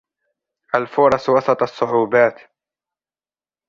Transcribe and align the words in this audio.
الفرص 0.75 1.29
وسط 1.29 1.61
الصعوبات 1.63 2.39